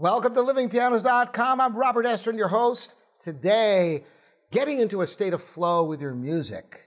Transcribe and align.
Welcome 0.00 0.32
to 0.32 0.40
livingpianos.com. 0.40 1.60
I'm 1.60 1.76
Robert 1.76 2.06
Estrin, 2.06 2.38
your 2.38 2.48
host. 2.48 2.94
Today, 3.22 4.02
getting 4.50 4.80
into 4.80 5.02
a 5.02 5.06
state 5.06 5.34
of 5.34 5.42
flow 5.42 5.84
with 5.84 6.00
your 6.00 6.14
music. 6.14 6.86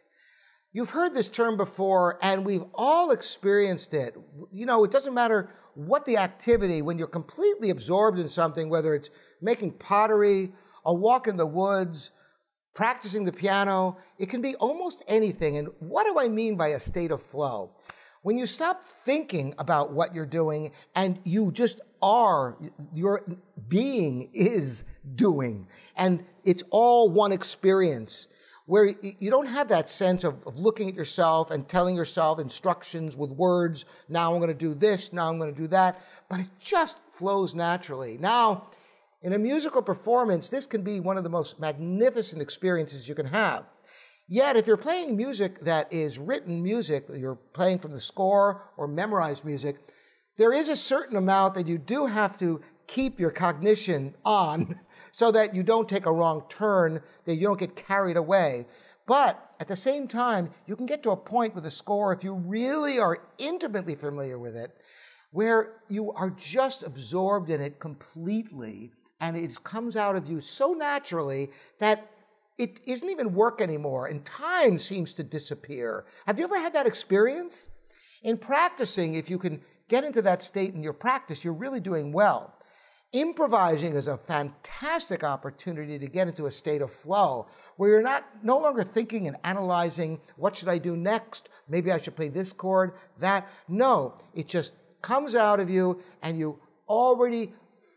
You've 0.72 0.90
heard 0.90 1.14
this 1.14 1.30
term 1.30 1.56
before, 1.56 2.18
and 2.24 2.44
we've 2.44 2.64
all 2.74 3.12
experienced 3.12 3.94
it. 3.94 4.16
You 4.52 4.66
know, 4.66 4.84
it 4.84 4.90
doesn't 4.90 5.14
matter 5.14 5.52
what 5.76 6.08
the 6.08 6.18
activity, 6.18 6.82
when 6.82 6.98
you're 6.98 7.06
completely 7.06 7.70
absorbed 7.70 8.18
in 8.18 8.28
something, 8.28 8.68
whether 8.68 8.96
it's 8.96 9.12
making 9.44 9.74
pottery, 9.74 10.52
a 10.84 10.92
walk 10.92 11.28
in 11.28 11.38
the 11.38 11.46
woods, 11.46 12.10
practicing 12.74 13.26
the 13.26 13.32
piano, 13.32 13.96
it 14.18 14.28
can 14.28 14.42
be 14.42 14.56
almost 14.56 15.04
anything. 15.08 15.58
And 15.58 15.68
what 15.78 16.08
do 16.08 16.18
I 16.18 16.30
mean 16.30 16.58
by 16.58 16.70
a 16.70 16.80
state 16.80 17.12
of 17.12 17.22
flow? 17.22 17.76
When 18.24 18.38
you 18.38 18.48
stop 18.48 18.86
thinking 18.86 19.54
about 19.58 19.92
what 19.92 20.16
you're 20.16 20.26
doing 20.26 20.72
and 20.96 21.20
you 21.26 21.52
just 21.52 21.82
are, 22.02 22.58
your 22.94 23.22
being 23.68 24.30
is 24.34 24.86
doing, 25.16 25.68
and 25.98 26.24
it's 26.46 26.64
all 26.70 27.10
one 27.10 27.34
experience 27.34 28.30
where 28.66 28.86
you 29.02 29.30
don't 29.30 29.48
have 29.48 29.68
that 29.68 29.90
sense 29.90 30.24
of, 30.24 30.42
of 30.48 30.58
looking 30.58 30.88
at 30.88 30.96
yourself 30.96 31.52
and 31.52 31.68
telling 31.68 31.98
yourself 31.98 32.40
instructions 32.40 33.18
with 33.18 33.30
words. 33.32 33.84
Now 34.08 34.34
I'm 34.34 34.40
going 34.40 34.48
to 34.48 34.54
do 34.54 34.74
this, 34.74 35.12
now 35.12 35.28
I'm 35.28 35.38
going 35.38 35.54
to 35.54 35.62
do 35.62 35.68
that, 35.68 36.00
but 36.30 36.40
it 36.40 36.48
just 36.62 37.00
flows 37.12 37.54
naturally. 37.54 38.18
Now, 38.18 38.70
in 39.22 39.34
a 39.34 39.38
musical 39.38 39.82
performance, 39.82 40.48
this 40.48 40.66
can 40.66 40.82
be 40.82 41.02
one 41.02 41.18
of 41.18 41.26
the 41.26 41.30
most 41.30 41.60
magnificent 41.60 42.42
experiences 42.42 43.10
you 43.10 43.16
can 43.16 43.26
have. 43.26 43.66
Yet, 44.28 44.56
if 44.56 44.68
you're 44.68 44.78
playing 44.78 45.18
music 45.18 45.60
that 45.60 45.92
is 45.92 46.18
written 46.18 46.64
music, 46.64 47.06
you're 47.14 47.36
playing 47.36 47.80
from 47.80 47.92
the 47.92 48.00
score 48.00 48.70
or 48.78 48.88
memorized 48.88 49.44
music, 49.44 49.78
there 50.38 50.54
is 50.54 50.70
a 50.70 50.76
certain 50.76 51.18
amount 51.18 51.54
that 51.56 51.68
you 51.68 51.78
do 51.78 52.06
have 52.06 52.38
to 52.38 52.62
keep 52.88 53.20
your 53.20 53.32
cognition 53.32 54.16
on 54.26 54.80
so 55.12 55.32
that 55.32 55.54
you 55.54 55.62
don't 55.62 55.90
take 55.90 56.06
a 56.06 56.12
wrong 56.12 56.44
turn, 56.50 57.02
that 57.26 57.36
you 57.36 57.48
don't 57.48 57.60
get 57.60 57.76
carried 57.76 58.18
away. 58.18 58.66
But 59.06 59.56
at 59.60 59.68
the 59.68 59.76
same 59.76 60.08
time, 60.08 60.50
you 60.68 60.76
can 60.76 60.86
get 60.86 61.04
to 61.04 61.12
a 61.12 61.18
point 61.18 61.54
with 61.54 61.66
a 61.66 61.72
score, 61.72 62.14
if 62.14 62.24
you 62.24 62.34
really 62.34 63.00
are 63.00 63.20
intimately 63.38 63.96
familiar 63.96 64.40
with 64.40 64.56
it, 64.56 64.72
where 65.32 65.82
you 65.90 66.12
are 66.14 66.30
just 66.30 66.84
absorbed 66.84 67.50
in 67.50 67.60
it 67.60 67.80
completely 67.80 68.92
and 69.20 69.38
it 69.38 69.64
comes 69.64 69.96
out 69.96 70.16
of 70.16 70.30
you 70.30 70.40
so 70.42 70.74
naturally 70.74 71.50
that 71.80 72.12
it 72.58 72.80
isn't 72.86 73.10
even 73.10 73.34
work 73.34 73.62
anymore 73.62 74.08
and 74.08 74.26
time 74.26 74.78
seems 74.78 75.14
to 75.14 75.24
disappear. 75.24 76.06
Have 76.26 76.40
you 76.40 76.46
ever 76.46 76.60
had 76.60 76.74
that 76.74 76.88
experience? 76.88 77.70
In 78.24 78.38
practicing, 78.38 79.16
if 79.16 79.30
you 79.30 79.38
can 79.38 79.62
get 79.90 80.04
into 80.04 80.22
that 80.22 80.42
state 80.42 80.74
in 80.74 80.84
your 80.84 80.94
practice, 80.94 81.44
you're 81.44 81.54
really 81.54 81.80
doing 81.80 82.12
well. 82.12 82.54
Improvising 83.12 83.94
is 83.96 84.08
a 84.08 84.18
fantastic 84.18 85.24
opportunity 85.24 86.00
to 86.00 86.08
get 86.08 86.28
into 86.28 86.48
a 86.48 86.52
state 86.52 86.82
of 86.82 86.92
flow 86.92 87.48
where 87.76 87.92
you're 87.92 88.02
not 88.02 88.26
no 88.42 88.58
longer 88.58 88.84
thinking 88.84 89.28
and 89.28 89.38
analyzing 89.44 90.20
what 90.36 90.56
should 90.56 90.68
I 90.68 90.80
do 90.80 90.96
next? 90.96 91.50
Maybe 91.68 91.92
I 91.92 91.98
should 91.98 92.16
play 92.16 92.30
this 92.30 92.52
chord, 92.52 92.94
that. 93.20 93.48
No, 93.68 94.16
it 94.34 94.48
just 94.48 94.74
comes 95.04 95.36
out 95.36 95.60
of 95.60 95.70
you 95.70 96.02
and 96.24 96.40
you 96.40 96.60
already 96.90 97.54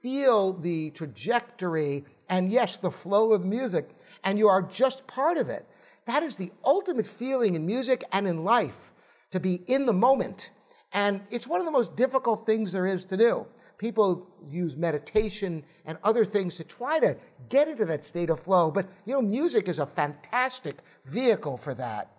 feel 0.06 0.52
the 0.52 0.90
trajectory 0.90 2.04
and 2.28 2.52
yes, 2.52 2.76
the 2.76 2.88
flow 2.88 3.32
of 3.32 3.44
music 3.44 3.88
and 4.22 4.38
you 4.38 4.46
are 4.46 4.62
just 4.62 5.04
part 5.08 5.36
of 5.36 5.48
it. 5.48 5.66
That 6.06 6.22
is 6.22 6.36
the 6.36 6.52
ultimate 6.64 7.08
feeling 7.08 7.56
in 7.56 7.66
music 7.66 8.04
and 8.12 8.28
in 8.28 8.44
life, 8.44 8.92
to 9.32 9.40
be 9.40 9.64
in 9.66 9.84
the 9.84 9.92
moment. 9.92 10.50
And 10.92 11.22
it's 11.32 11.48
one 11.48 11.58
of 11.58 11.66
the 11.66 11.72
most 11.72 11.96
difficult 11.96 12.46
things 12.46 12.70
there 12.70 12.86
is 12.86 13.04
to 13.06 13.16
do. 13.16 13.46
People 13.78 14.28
use 14.48 14.76
meditation 14.76 15.64
and 15.86 15.98
other 16.04 16.24
things 16.24 16.54
to 16.54 16.62
try 16.62 17.00
to 17.00 17.16
get 17.48 17.66
into 17.66 17.84
that 17.86 18.04
state 18.04 18.30
of 18.30 18.38
flow, 18.38 18.70
but 18.70 18.86
you 19.06 19.12
know, 19.12 19.20
music 19.20 19.66
is 19.68 19.80
a 19.80 19.86
fantastic 19.86 20.76
vehicle 21.06 21.56
for 21.56 21.74
that. 21.74 22.12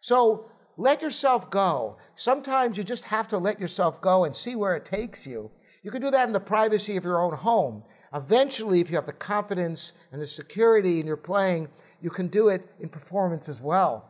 So 0.00 0.50
let 0.78 1.02
yourself 1.02 1.50
go. 1.50 1.98
Sometimes 2.16 2.78
you 2.78 2.84
just 2.84 3.04
have 3.04 3.28
to 3.28 3.36
let 3.36 3.60
yourself 3.60 4.00
go 4.00 4.24
and 4.24 4.34
see 4.34 4.56
where 4.56 4.76
it 4.76 4.86
takes 4.86 5.26
you. 5.26 5.50
You 5.84 5.90
can 5.90 6.00
do 6.00 6.10
that 6.10 6.26
in 6.26 6.32
the 6.32 6.40
privacy 6.40 6.96
of 6.96 7.04
your 7.04 7.20
own 7.20 7.34
home. 7.34 7.84
Eventually, 8.14 8.80
if 8.80 8.88
you 8.88 8.96
have 8.96 9.06
the 9.06 9.12
confidence 9.12 9.92
and 10.12 10.20
the 10.20 10.26
security 10.26 10.98
in 10.98 11.06
your 11.06 11.18
playing, 11.18 11.68
you 12.00 12.10
can 12.10 12.28
do 12.28 12.48
it 12.48 12.66
in 12.80 12.88
performance 12.88 13.48
as 13.48 13.60
well. 13.60 14.08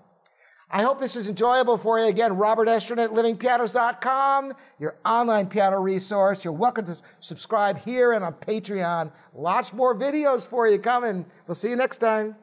I 0.71 0.83
hope 0.83 1.01
this 1.01 1.17
is 1.17 1.29
enjoyable 1.29 1.77
for 1.77 1.99
you. 1.99 2.07
Again, 2.07 2.37
Robert 2.37 2.69
Estrin 2.69 3.03
at 3.03 3.11
livingpianos.com, 3.11 4.55
your 4.79 4.97
online 5.05 5.49
piano 5.49 5.81
resource. 5.81 6.45
You're 6.45 6.53
welcome 6.53 6.87
to 6.87 6.97
subscribe 7.21 7.79
here 7.79 8.13
and 8.13 8.25
on 8.25 8.35
Patreon. 8.35 9.11
Lots 9.35 9.73
more 9.73 9.95
videos 9.97 10.47
for 10.49 10.69
you 10.69 10.79
coming. 10.79 11.27
We'll 11.47 11.55
see 11.55 11.71
you 11.71 11.77
next 11.77 11.99
time. 11.99 12.37